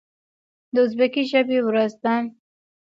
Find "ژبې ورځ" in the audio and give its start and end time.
1.31-1.91